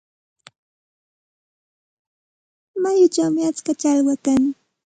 [2.81, 4.41] Mayuchawmi atska challwa kan.